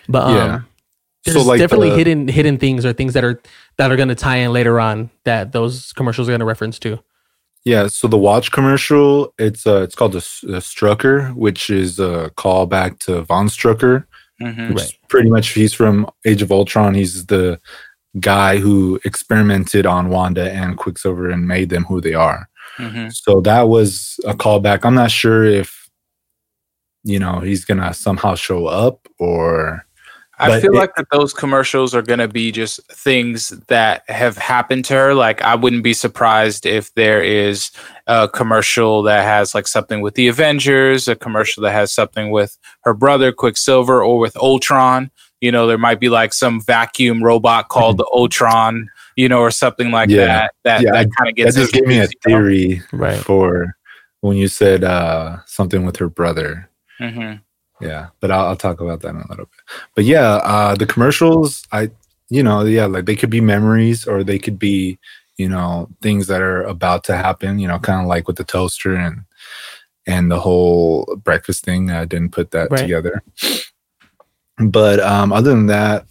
[0.07, 0.59] But um, Yeah.
[1.25, 3.41] there's So, like, definitely the- hidden hidden things or things that are
[3.77, 6.79] that are going to tie in later on that those commercials are going to reference
[6.79, 6.99] to.
[7.65, 11.99] Yeah, so the watch commercial, it's uh, it's called the, S- the Strucker, which is
[11.99, 14.05] a callback to Von Strucker.
[14.41, 14.73] Mhm.
[14.73, 16.93] which is pretty much he's from Age of Ultron.
[16.93, 17.59] He's the
[18.21, 22.48] guy who experimented on Wanda and Quicksilver and made them who they are.
[22.79, 23.13] Mhm.
[23.13, 24.85] So that was a callback.
[24.85, 25.89] I'm not sure if
[27.03, 29.85] you know he's gonna somehow show up or
[30.41, 34.37] I feel it- like that those commercials are going to be just things that have
[34.37, 35.13] happened to her.
[35.13, 37.71] Like, I wouldn't be surprised if there is
[38.07, 42.57] a commercial that has like something with the Avengers, a commercial that has something with
[42.85, 45.11] her brother Quicksilver, or with Ultron.
[45.41, 48.87] You know, there might be like some vacuum robot called the Ultron,
[49.19, 50.25] you know, or something like Yeah.
[50.25, 50.51] that.
[50.63, 52.37] That Yeah, that kind of that gets just gave me a introduced, you know?
[52.39, 53.17] theory Right.
[53.19, 53.75] for
[54.21, 56.69] when you said uh something with her brother.
[57.01, 57.41] Mhm.
[57.81, 59.61] Yeah, but I'll, I'll talk about that in a little bit.
[59.95, 61.91] But yeah, uh, the commercials, I,
[62.29, 64.99] you know, yeah, like they could be memories or they could be,
[65.37, 67.57] you know, things that are about to happen.
[67.59, 69.21] You know, kind of like with the toaster and
[70.07, 71.89] and the whole breakfast thing.
[71.91, 72.81] I didn't put that Right.
[72.81, 73.21] together.
[74.57, 76.05] But um, other than that,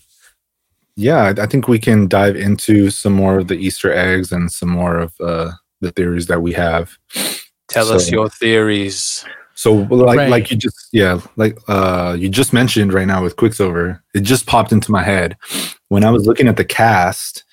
[0.98, 4.50] yeah, I, I think we can dive into some more of the Easter eggs and
[4.50, 6.98] some more of uh, the theories that we have.
[7.68, 9.24] Tell us your theories.
[9.54, 10.30] So like Right.
[10.30, 14.46] like you just yeah like uh you just mentioned right now with Quicksilver, it just
[14.46, 15.36] popped into my head
[15.88, 17.44] when I was looking at the cast.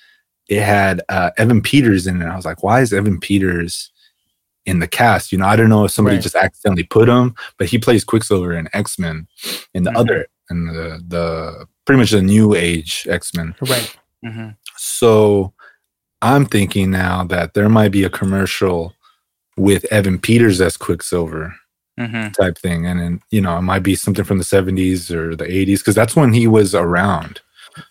[0.48, 2.26] It had uh, Evan Peters in it.
[2.26, 3.90] I was like, why is Evan Peters
[4.64, 5.32] in the cast?
[5.32, 6.22] You know, I don't know if somebody Right.
[6.22, 9.26] just accidentally put him, but he plays Quicksilver in X Men,
[9.74, 9.96] in the Mhm.
[9.98, 13.54] other in the the pretty much the new age X Men.
[13.62, 13.96] Right.
[14.24, 14.56] Mhm.
[14.76, 15.52] So
[16.22, 18.94] I'm thinking now that there might be a commercial
[19.56, 21.54] with Evan Peters as Quicksilver
[21.98, 22.32] Mhm.
[22.34, 25.50] type thing and then you know it might be something from the 70s or the
[25.50, 27.40] 80s because that's when he was around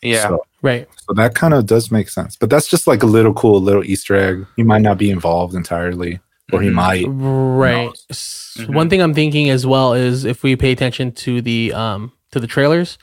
[0.03, 0.27] Yeah.
[0.27, 0.87] so, Right.
[1.07, 3.83] so that kind of does make sense but that's just like a little cool little
[3.83, 6.19] easter egg he might not be involved entirely
[6.53, 6.73] or he Mhm.
[6.73, 7.85] might Right.
[7.87, 8.05] knows?
[8.11, 8.75] S- Mhm.
[8.75, 12.39] One thing I'm thinking as well is if we pay attention to the um to
[12.39, 12.99] the trailers,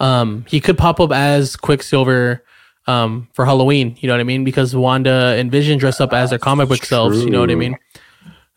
[0.00, 2.44] um he could pop up as Quicksilver
[2.86, 3.96] um for Halloween.
[4.00, 4.44] You know what I mean?
[4.44, 7.24] Because Wanda and Vision dress up as their comic book selves.
[7.24, 7.60] You know what I True.
[7.60, 7.76] mean?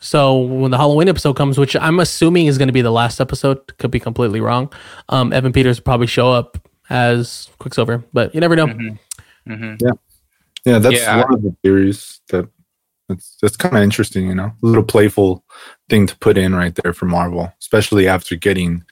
[0.02, 3.20] So when the Halloween episode comes, which I'm assuming is going to be the last
[3.20, 4.72] episode, could be completely wrong.
[5.10, 6.58] Um, Evan Peters will probably show up
[6.90, 8.68] as Quicksilver, but you never know.
[8.68, 9.00] Mhm.
[9.48, 9.98] Mhm.
[10.66, 11.24] yeah that's Yeah.
[11.24, 12.48] one of the theories that
[13.08, 15.44] that's, that's kind of interesting you know a little playful
[15.90, 18.84] thing to put in right there for marvel especially after getting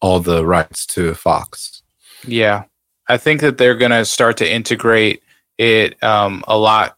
[0.00, 1.82] all the rights to fox
[2.26, 2.64] Yeah,
[3.08, 5.22] I think that they're gonna start to integrate
[5.58, 6.96] it um, a lot,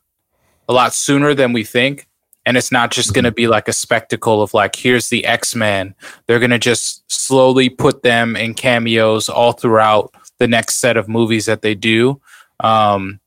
[0.68, 2.08] a lot sooner than we think,
[2.44, 5.94] and it's not just gonna be like a spectacle of like here's the X Men.
[6.26, 11.46] They're gonna just slowly put them in cameos all throughout the next set of movies
[11.46, 12.20] that they do,
[12.60, 13.20] um,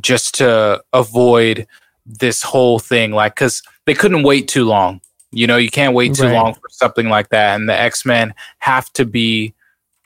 [0.00, 1.66] just to avoid
[2.06, 3.12] this whole thing.
[3.12, 5.00] Like, because they couldn't wait too long.
[5.30, 6.32] You know, you can't wait too Right.
[6.32, 9.52] long for something like that, and the X Men have to be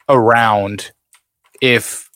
[0.08, 0.90] around
[1.60, 2.08] if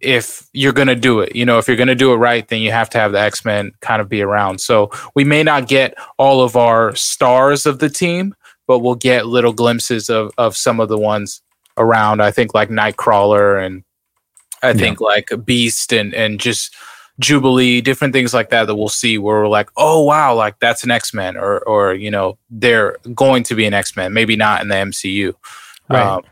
[0.00, 1.34] if you're going to do it.
[1.36, 3.20] You know, if you're going to do it right, then you have to have the
[3.20, 4.60] X Men kind of be around.
[4.60, 8.34] So we may not get all of our stars of the team,
[8.66, 11.40] but we'll get little glimpses of, of some of the ones
[11.78, 12.20] around.
[12.20, 13.84] I think like Nightcrawler and
[14.62, 14.74] I Yeah.
[14.74, 16.74] think like Beast and, and just
[17.20, 20.82] Jubilee, different things like that that we'll see where we're like, oh, wow, like that's
[20.82, 24.34] an X Men or, or, you know, they're going to be an X Men, maybe
[24.34, 25.32] not in the MCU.
[25.88, 26.02] Right.
[26.02, 26.22] Um,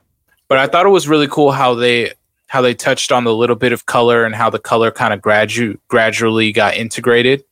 [0.49, 2.15] but I thought it was really cool how they
[2.51, 5.21] how they touched on the little bit of color and how the color kind of
[5.21, 7.45] gradu- gradually got integrated.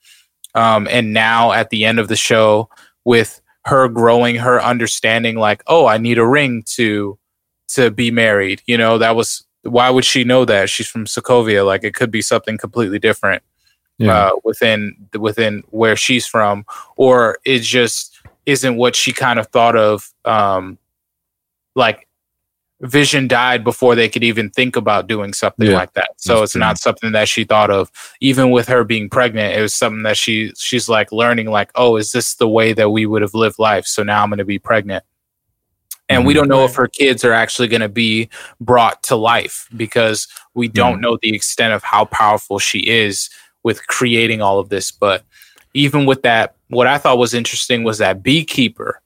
[0.57, 2.69] Um, and now at the end of the show,
[3.05, 7.17] with her growing her understanding, like, oh, I need a ring to
[7.69, 8.61] to be married.
[8.67, 11.65] You know, that was why would she know that she's from Sokovia?
[11.65, 13.45] Like, it could be something completely different
[13.99, 14.19] Yeah.
[14.19, 19.77] uh, within within where she's from, or it just isn't what she kind of thought
[19.77, 20.13] of.
[20.25, 20.77] Um,
[21.77, 22.08] like
[22.81, 26.11] Vision died before they could even think about doing something Yeah, like that.
[26.17, 26.61] So it's true.
[26.61, 27.91] not something that she thought of.
[28.21, 31.51] Even with her being pregnant, it was something that she she's like learning.
[31.51, 33.85] Like, oh, is this the way that we would have lived life?
[33.87, 35.03] So now I'm going to be pregnant.
[36.09, 36.37] And we Mhm.
[36.37, 38.29] don't know if her kids are actually going to be
[38.61, 43.29] brought to life because we don't know the extent of how powerful she is
[43.65, 44.91] with creating all of this.
[44.93, 45.25] But
[45.75, 49.03] even with that, what I thought was interesting was that beekeeper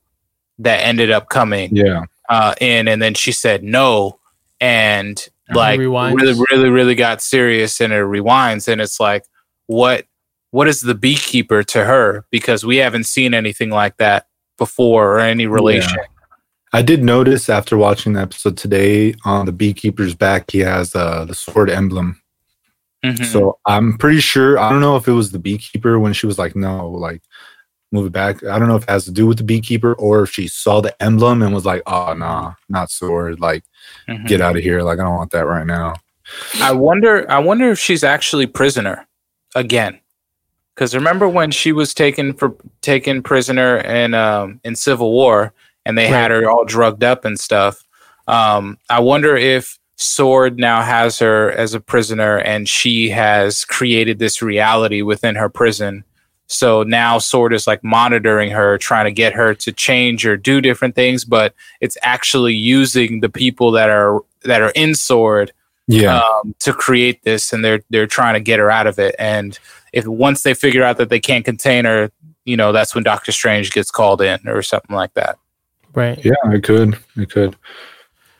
[0.58, 2.04] that ended up coming yeah.
[2.28, 4.18] Uh, in, and then she said no,
[4.60, 6.14] and like rewinds.
[6.14, 9.24] really, really, really got serious, and it rewinds, and it's like,
[9.66, 10.06] what,
[10.50, 12.24] what is the beekeeper to her?
[12.30, 14.26] Because we haven't seen anything like that
[14.58, 15.98] before or any relation.
[16.72, 21.24] I did notice after watching the episode today on the beekeeper's back, he has uh,
[21.26, 22.22] the sword emblem.
[23.04, 23.24] Mhm.
[23.26, 24.58] So I'm pretty sure.
[24.58, 27.22] I don't know if it was the beekeeper when she was like, no, like
[27.92, 28.42] move it back.
[28.44, 30.80] I don't know if it has to do with the beekeeper or if she saw
[30.80, 33.40] the emblem and was like, oh, nah, not sword.
[33.40, 33.64] Like,
[34.08, 34.26] Mhm.
[34.26, 34.82] get out of here.
[34.82, 35.94] Like, I don't want that right now.
[36.60, 37.30] I wonder.
[37.30, 39.06] I wonder if she's actually prisoner
[39.54, 39.98] again.
[40.74, 45.52] Because remember when she was taken for taken prisoner in um, in Civil War,
[45.84, 47.84] and they had her all drugged up and stuff.
[48.26, 54.18] Um, I wonder if Sword now has her as a prisoner, and she has created
[54.18, 56.04] this reality within her prison.
[56.46, 60.60] So now Sword is like monitoring her, trying to get her to change or do
[60.60, 65.52] different things, but it's actually using the people that are that are in Sword
[65.86, 66.18] Yeah.
[66.20, 69.14] um, to create this, and they're they're trying to get her out of it.
[69.18, 69.58] And
[69.92, 72.10] if once they figure out that they can't contain her,
[72.44, 75.38] you know, that's when Doctor Strange gets called in or something like that.
[75.94, 76.22] Right.
[76.24, 76.98] Yeah, I could.
[77.16, 77.56] I could.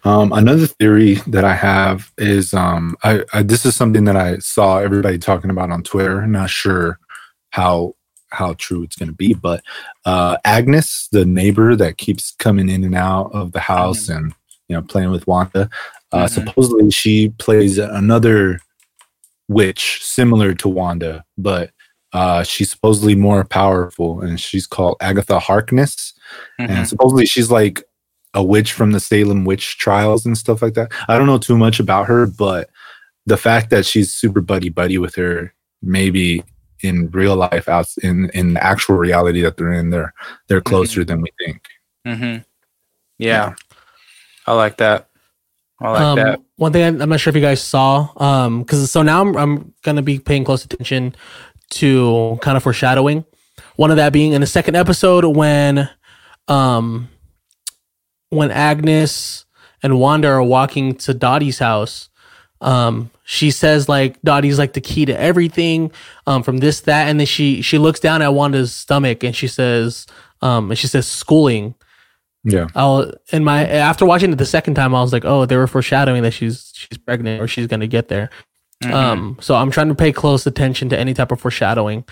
[0.05, 4.39] Um, another theory that I have is um, I, I this is something that I
[4.39, 6.27] saw everybody talking about on Twitter.
[6.27, 6.99] Not sure
[7.53, 7.95] how
[8.31, 9.63] how true it's going to be, but
[10.07, 14.33] uh, Agnes, the neighbor that keeps coming in and out of the house and
[14.69, 15.69] you know playing with Wanda,
[16.13, 16.31] uh, Mhm.
[16.31, 18.59] supposedly she plays another
[19.49, 21.71] witch similar to Wanda, but
[22.15, 26.13] uh, she's supposedly more powerful, and she's called Agatha Harkness
[26.59, 26.69] Mhm.
[26.71, 27.83] and supposedly she's like
[28.35, 30.91] a witch from the Salem witch trials and stuff like that.
[31.09, 32.71] I don't know too much about her, but
[33.27, 36.43] the fact that she's super buddy buddy with her, maybe
[36.83, 40.13] in real life, out in in the actual reality that they're in, they're
[40.49, 41.63] they're closer than we think.
[42.07, 42.45] Mhm.
[43.19, 43.55] Yeah,
[44.47, 45.09] I like that.
[45.81, 46.41] I like um, that.
[46.57, 49.37] One thing I, I'm not sure if you guys saw, um, because so now I'm
[49.37, 51.15] I'm gonna be paying close attention
[51.71, 53.25] to kind of foreshadowing.
[53.77, 55.89] One of that being in the second episode when,
[56.49, 57.09] um,
[58.29, 59.45] when Agnes
[59.83, 62.09] and Wanda are walking to Dottie's house,
[62.63, 65.91] um, she says like Dottie's like the key to everything,
[66.27, 69.47] um, from this that, and then she she looks down at Wanda's stomach and she
[69.49, 70.07] says,
[70.41, 71.75] um, and she says schooling.
[72.45, 75.57] Yeah, I'll in my after watching it the second time, I was like, oh, they
[75.57, 78.31] were foreshadowing that she's she's pregnant or she's gonna get there.
[78.83, 78.93] Mhm.
[78.93, 82.05] Um, so I'm trying to pay close attention to any type of foreshadowing,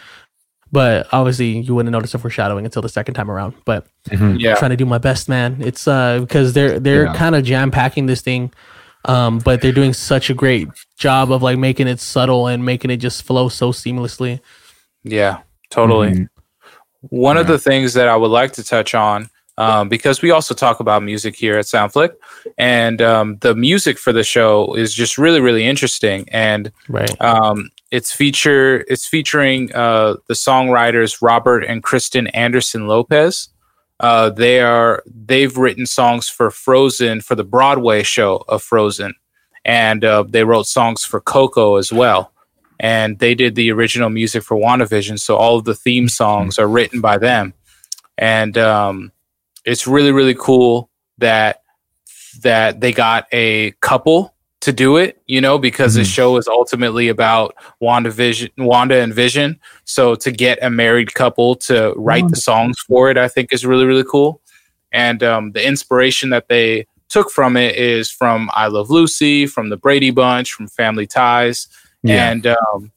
[0.70, 3.54] but obviously you wouldn't notice a foreshadowing until the second time around.
[3.64, 4.38] But Mhm.
[4.40, 5.56] yeah, I'm trying to do my best, man.
[5.60, 7.14] It's uh because they're they're Yeah.
[7.14, 8.52] kind of jam packing this thing,
[9.04, 12.90] um, but they're doing such a great job of like making it subtle and making
[12.90, 14.40] it just flow so seamlessly.
[15.04, 15.38] yeah,
[15.70, 16.10] totally.
[16.10, 16.28] Mhm.
[17.08, 20.52] One of the things that I would like to touch on, um, because we also
[20.54, 22.10] talk about music here at Soundflick,
[22.58, 26.26] and um, the music for the show is just really, really interesting.
[26.30, 27.18] And Right.
[27.22, 33.48] um, it's feature it's featuring uh, the songwriters Robert and Kristen Anderson Lopez.
[34.00, 39.14] Uh, they are they've written songs for Frozen for the Broadway show of Frozen,
[39.64, 42.32] and uh, they wrote songs for Coco as well.
[42.80, 46.66] And they did the original music for WandaVision, so all of the theme songs are
[46.66, 47.52] written by them.
[48.16, 49.12] And um,
[49.66, 51.62] it's really really cool that
[52.42, 56.14] that they got a couple to do it, you know, because the Mhm.
[56.14, 59.58] show is ultimately about Wanda Vision, Wanda and Vision.
[59.84, 63.64] So to get a married couple to write the songs for it, I think is
[63.64, 64.40] really really cool.
[64.92, 69.70] And um, the inspiration that they took from it is from I Love Lucy, from
[69.70, 71.66] the Brady Bunch, from Family Ties,
[72.02, 72.30] Yeah.
[72.30, 72.92] and um,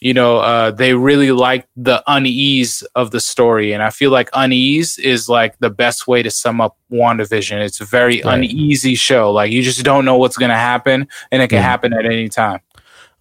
[0.00, 4.28] you know uh, they really like the unease of the story and i feel like
[4.34, 8.34] unease is like the best way to sum up wandavision it's a very Right.
[8.34, 11.62] uneasy show like you just don't know what's going to happen and it can Yeah.
[11.62, 12.60] happen at any time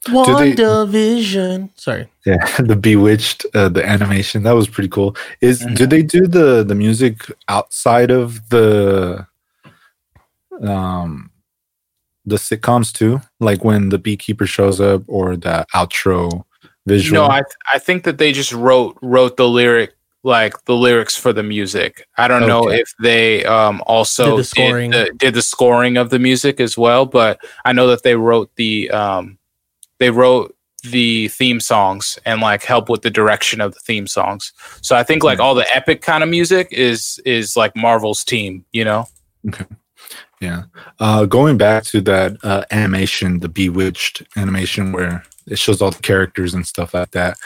[0.06, 1.70] they- WandaVision.
[1.76, 2.08] Sorry.
[2.28, 5.16] Yeah, the Bewitched, uh, the animation that was pretty cool.
[5.42, 5.76] Is Mhm.
[5.78, 7.16] did they do the the music
[7.48, 9.26] outside of the
[10.62, 11.32] um
[12.26, 13.20] the sitcoms too?
[13.40, 16.44] Like when the beekeeper shows up or the outro
[16.86, 17.22] visual?
[17.22, 19.94] no i th- i think that they just wrote wrote the lyric
[20.24, 24.44] like the lyrics for the music i don't know if they um also Did the
[24.44, 24.92] scoring.
[24.92, 28.16] did the, did the scoring of the music as well but i know that they
[28.16, 29.38] wrote the um
[30.00, 34.54] they wrote the theme songs and like help with the direction of the theme songs
[34.82, 38.64] so i think like all the epic kind of music is is like marvel's team
[38.72, 39.08] you know
[39.48, 39.66] Okay.
[40.42, 40.64] Yeah.
[41.00, 46.02] Uh, going back to that uh, animation, the Bewitched animation, where it shows all the
[46.02, 47.38] characters and stuff like that.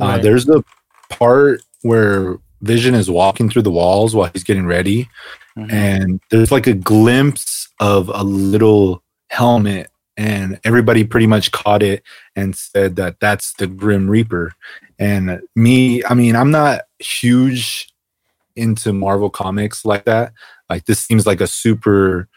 [0.00, 0.22] Uh, Right.
[0.22, 0.62] There's the
[1.10, 5.08] part where Vision is walking through the walls while he's getting ready,
[5.70, 12.02] and there's like a glimpse of a little helmet, and everybody pretty much caught it
[12.36, 14.52] and said that that's the Grim Reaper.
[14.98, 17.92] And me, I mean, I'm not huge
[18.56, 20.32] into Marvel comics like that.
[20.70, 22.28] Like this seems like a super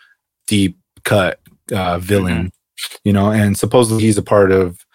[0.47, 1.39] deep cut
[1.71, 2.51] uh, villain,
[3.03, 3.31] you know.
[3.31, 4.85] And supposedly he's a part of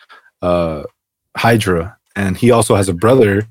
[0.42, 0.85] uh,
[1.37, 3.46] Hydra, and he also has a brother,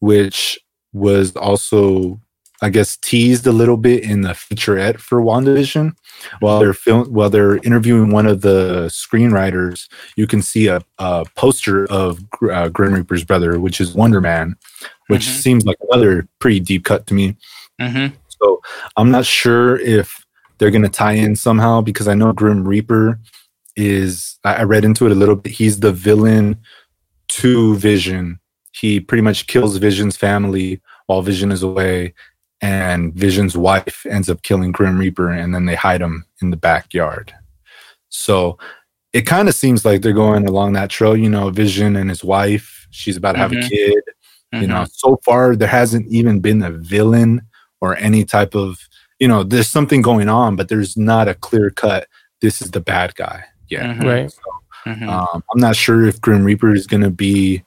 [0.00, 0.58] which
[0.92, 2.20] was also,
[2.62, 5.94] I guess, teased a little bit in the featurette for WandaVision.
[6.40, 11.24] While they're film, while they're interviewing one of the screenwriters, you can see a, a
[11.36, 14.54] poster of uh, Grim Reaper's brother, which is Wonder Man,
[15.08, 15.40] which Mhm.
[15.42, 17.36] seems like another pretty deep cut to me.
[17.80, 18.14] mm-hmm.
[18.40, 18.60] So
[18.96, 20.24] I'm not sure if
[20.58, 23.18] they're going to tie in somehow because I know Grim Reaper
[23.76, 25.52] is, I read into it a little bit.
[25.52, 26.58] He's the villain
[27.28, 28.40] to Vision.
[28.72, 32.14] He pretty much kills Vision's family while Vision is away.
[32.60, 36.56] And Vision's wife ends up killing Grim Reaper and then they hide him in the
[36.56, 37.34] backyard.
[38.08, 38.58] So
[39.12, 41.16] it kind of seems like they're going along that trail.
[41.16, 43.68] You know, Vision and his wife, she's about to have a Mhm.
[43.68, 44.02] kid
[44.60, 47.42] you know so far there hasn't even been a villain
[47.80, 48.78] or any type of
[49.18, 52.06] you know there's something going on but there's not a clear cut
[52.40, 54.04] this is the bad guy yeah Mhm.
[54.04, 54.32] Right.
[54.86, 55.08] Mhm.
[55.08, 57.62] um, i'm not sure if grim reaper is going to be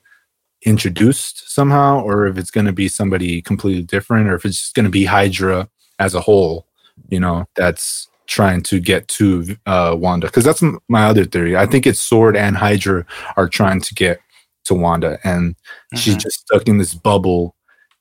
[0.66, 4.76] introduced somehow or if it's going to be somebody completely different or if it's just
[4.76, 5.68] going to be hydra
[6.00, 6.66] as a whole
[7.10, 11.56] you know that's trying to get to uh, wanda because that's m- my other theory
[11.56, 13.06] i think it's sword and hydra
[13.38, 14.20] are trying to get
[14.66, 15.56] to wanda and
[15.96, 16.22] she's Mhm.
[16.22, 17.56] just stuck in this bubble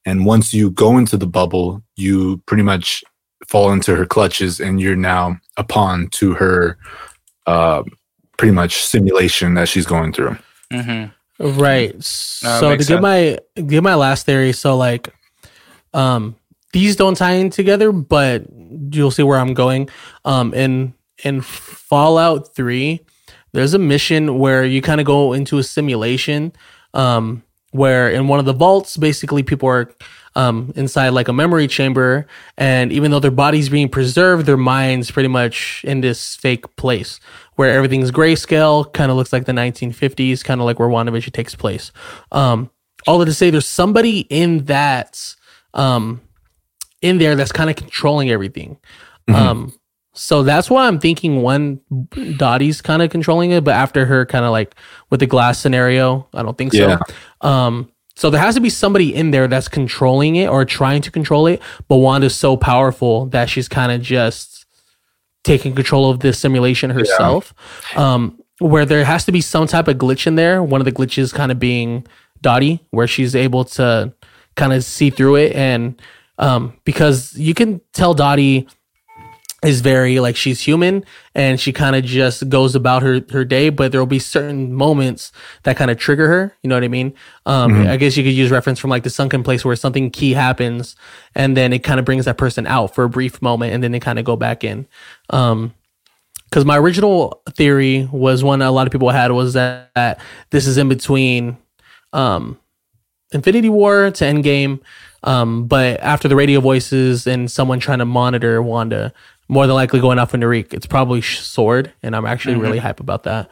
[0.05, 3.05] and once you go into the bubble you pretty much
[3.49, 6.77] fall into her clutches and you're now a pawn to her
[7.47, 7.83] uh
[8.39, 10.37] pretty much simulation that she's going through
[10.73, 11.13] Mhm.
[11.39, 11.95] Right.
[11.95, 15.13] No, so to makes give my give my last theory, so like
[15.95, 16.35] um
[16.73, 18.45] these don't tie in together, but
[18.91, 19.89] you'll see where I'm going.
[20.25, 23.01] Um in in Fallout 3,
[23.53, 26.53] there's a mission where you kind of go into a simulation
[26.95, 29.91] um where in one of the vaults basically people are
[30.37, 32.27] um inside like a memory chamber
[32.59, 37.19] and even though their body's being preserved their minds pretty much in this fake place
[37.57, 41.55] where everything's grayscale kind of looks like the 1950s kind of like where WandaVision takes
[41.55, 41.91] place
[42.33, 42.71] um
[43.07, 45.35] all that to say there's somebody in that
[45.75, 46.21] um
[47.03, 48.77] in there that's kind of controlling everything
[49.29, 49.35] Mhm.
[49.35, 49.73] um
[50.13, 51.81] so that's why i'm thinking one
[52.37, 54.75] dottie's kind of controlling it but after her kind of like
[55.11, 56.99] with the glass scenario i don't think Yeah.
[57.43, 61.03] so um so there has to be somebody in there that's controlling it or trying
[61.03, 64.65] to control it but wanda's so powerful that she's kind of just
[65.45, 67.55] taking control of this simulation herself.
[67.97, 70.93] Um where there has to be some type of glitch in there one of the
[70.93, 72.07] glitches kind of being
[72.41, 74.13] dottie where she's able to
[74.57, 76.01] kind of see through it and
[76.39, 78.67] um because you can tell dottie
[79.67, 81.05] is very like she's human
[81.35, 85.33] and she kind of just goes about her her day but there'll be certain moments
[85.65, 87.13] that kind of trigger her you know what i mean
[87.47, 87.89] um Mhm.
[87.89, 90.95] i guess you could use reference from like the sunken place where something key happens
[91.35, 93.93] and then it kind of brings that person out for a brief moment and then
[93.93, 94.87] they kind of go back in
[95.31, 95.75] um
[96.49, 100.67] because my original theory was one a lot of people had was that, that this
[100.67, 101.57] is in between
[102.13, 102.57] um
[103.33, 104.81] infinity war to endgame
[105.25, 109.13] um but after the radio voices and someone trying to monitor wanda
[109.49, 110.73] more than likely going off with Narik.
[110.75, 112.63] It's probably Sword, and I'm actually Mhm.
[112.63, 113.51] really hype about that.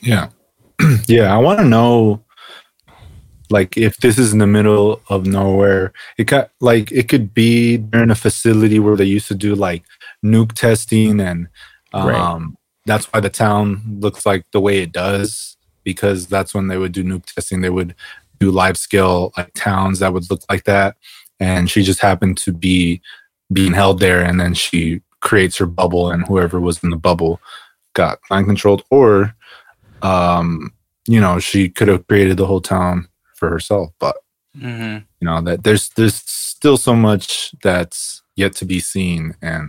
[0.00, 0.28] Yeah.
[1.06, 1.34] yeah.
[1.34, 2.24] I want to know
[3.50, 5.92] like if this is in the middle of nowhere.
[6.18, 9.54] It got like it could be they're in a facility where they used to do
[9.54, 9.84] like
[10.24, 11.48] nuke testing and
[11.92, 12.48] um Right.
[12.86, 16.92] that's why the town looks like the way it does because that's when they would
[16.92, 17.60] do nuke testing.
[17.60, 17.94] They would
[18.40, 20.96] do live scale like towns that would look like that.
[21.38, 23.02] And she just happened to be
[23.52, 27.40] being held there and then she creates her bubble and whoever was in the bubble
[27.94, 29.34] got mind controlled or
[30.02, 30.70] um
[31.08, 34.16] you know she could have created the whole town for herself but
[34.56, 39.68] hmm you know that there's there's still so much that's yet to be seen and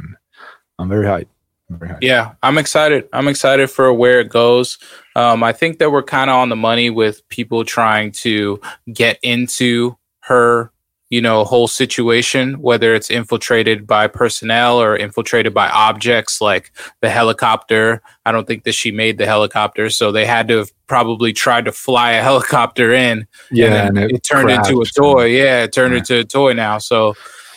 [0.78, 1.28] i'm very hyped
[1.70, 2.00] I'm very hyped.
[2.02, 3.10] Yeah, I'm excited.
[3.12, 4.78] I'm excited for where it goes.
[5.16, 8.60] Um, I think that we're kind of on the money with people trying to
[8.94, 10.72] get into her,
[11.10, 17.10] you know, whole situation, whether it's infiltrated by personnel or infiltrated by objects like the
[17.10, 18.02] helicopter.
[18.26, 21.66] I don't think that she made the helicopter, so they had to have probably tried
[21.66, 25.26] to fly a helicopter in yeah and then it, turned into a toy.
[25.26, 26.00] Yeah, it turned Yeah.
[26.00, 26.80] into a toy now.
[26.80, 27.14] So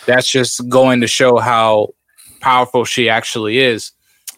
[0.06, 1.94] that's just going to show how
[2.40, 3.92] powerful she actually is.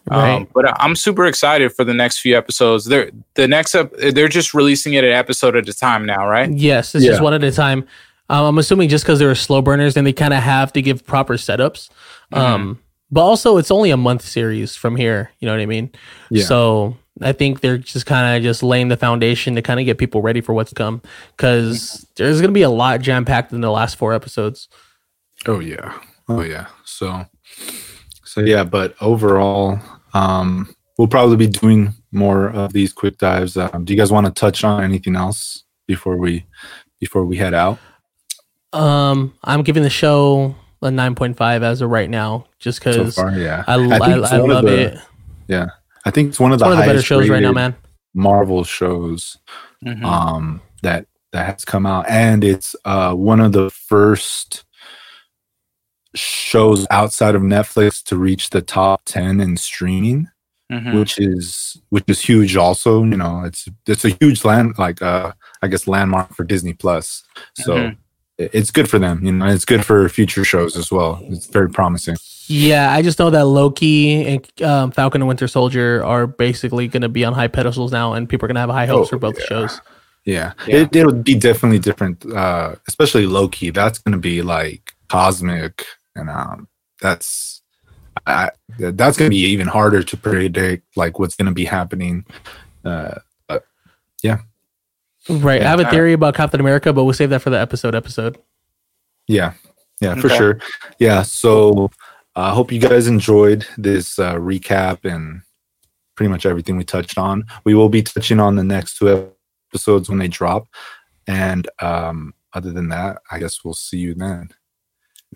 [0.09, 0.35] Right.
[0.35, 2.85] Um, but I- I'm super excited for the next few episodes.
[2.85, 3.91] They're the next up.
[3.97, 6.49] They're just releasing it an episode at a time now, right?
[6.49, 7.23] Yes, it's just Yeah.
[7.23, 7.85] one at a time.
[8.31, 11.05] Um, I'm assuming just because they're slow burners, then they kind of have to give
[11.05, 11.89] proper setups.
[12.33, 12.37] Mm-hmm.
[12.37, 12.79] Um,
[13.11, 15.31] but also, it's only a month series from here.
[15.39, 15.91] You know what I mean?
[16.29, 16.45] Yeah.
[16.45, 19.97] So I think they're just kind of just laying the foundation to kind of get
[19.97, 21.01] people ready for what's to come.
[21.35, 24.69] Because there's going to be a lot jam packed in the last four episodes.
[25.47, 27.25] oh yeah oh yeah so
[28.23, 29.79] so yeah but overall
[30.13, 34.25] um we'll probably be doing more of these quick dives um, do you guys want
[34.25, 36.45] to touch on anything else before we
[36.99, 37.79] before we head out
[38.73, 43.63] Um, I'm giving the show a 9.5 as of right now, just because far yeah
[43.67, 44.97] I, I, think I, it's one of love the- it.
[45.47, 45.67] yeah
[46.05, 47.75] i think it's one of It's the, one of the better shows right now, man.
[48.13, 49.37] marvel shows
[49.85, 50.03] Mhm.
[50.03, 54.63] um that that has come out and it's uh one of the first
[56.15, 60.27] shows outside of netflix to reach the top 10 in streaming
[60.71, 60.97] Mhm.
[60.99, 65.31] which is which is huge also you know it's it's a huge land like uh
[65.61, 67.23] i guess landmark for disney plus
[67.55, 67.97] so Mhm.
[68.41, 71.47] It- it's good for them you know it's good for future shows as well it's
[71.47, 72.15] very promising
[72.47, 77.03] Yeah, I just know that Loki and um, Falcon and Winter Soldier are basically going
[77.03, 79.09] to be on high pedestals now, and people are going to have high hopes Oh,
[79.11, 79.45] for both yeah.
[79.51, 79.79] shows.
[80.25, 80.75] yeah, Yeah.
[80.77, 85.85] It, it'll be definitely different uh especially loki that's gonna be like cosmic
[86.15, 86.67] and um
[87.01, 87.61] that's
[88.27, 92.25] I, that's gonna be even harder to predict like what's gonna be happening
[92.83, 93.15] uh
[95.29, 95.61] Right.
[95.61, 97.93] I have a theory about Captain America, but we'll save that for the episode.
[97.95, 98.37] Episode.
[99.27, 99.53] Yeah,
[99.99, 100.37] yeah, for Okay.
[100.37, 100.59] sure.
[100.99, 101.91] Yeah, so
[102.35, 105.41] I hope you guys enjoyed this uh, recap and
[106.15, 107.45] pretty much everything we touched on.
[107.63, 109.31] We will be touching on the next two
[109.71, 110.67] episodes when they drop,
[111.27, 114.49] and um, other than that, I guess we'll see you then.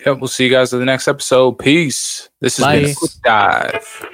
[0.06, 0.20] Yep.
[0.20, 1.54] We'll see you guys in the next episode.
[1.54, 2.30] Peace.
[2.42, 4.06] This has been a quick dive.